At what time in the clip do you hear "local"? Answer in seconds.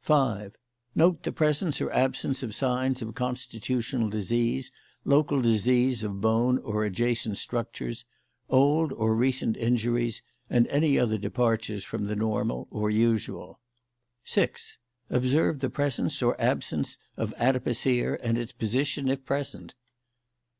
5.04-5.40